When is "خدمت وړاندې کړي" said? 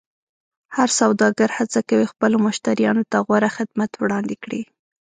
3.57-4.61